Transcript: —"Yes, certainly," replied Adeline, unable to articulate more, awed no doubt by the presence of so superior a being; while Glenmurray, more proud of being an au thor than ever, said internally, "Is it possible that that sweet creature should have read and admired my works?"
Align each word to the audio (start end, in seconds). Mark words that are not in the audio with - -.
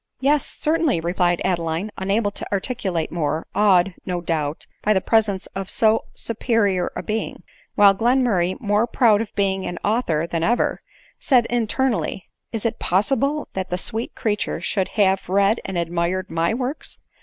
—"Yes, 0.29 0.47
certainly," 0.47 0.99
replied 0.99 1.43
Adeline, 1.45 1.91
unable 1.95 2.31
to 2.31 2.51
articulate 2.51 3.11
more, 3.11 3.45
awed 3.53 3.93
no 4.03 4.19
doubt 4.19 4.65
by 4.81 4.93
the 4.93 4.99
presence 4.99 5.45
of 5.53 5.69
so 5.69 6.05
superior 6.15 6.91
a 6.95 7.03
being; 7.03 7.43
while 7.75 7.93
Glenmurray, 7.93 8.59
more 8.59 8.87
proud 8.87 9.21
of 9.21 9.31
being 9.35 9.63
an 9.63 9.77
au 9.83 10.01
thor 10.01 10.25
than 10.25 10.41
ever, 10.41 10.81
said 11.19 11.45
internally, 11.51 12.25
"Is 12.51 12.65
it 12.65 12.79
possible 12.79 13.49
that 13.53 13.69
that 13.69 13.77
sweet 13.77 14.15
creature 14.15 14.59
should 14.59 14.87
have 14.97 15.29
read 15.29 15.61
and 15.65 15.77
admired 15.77 16.31
my 16.31 16.51
works?" 16.51 16.97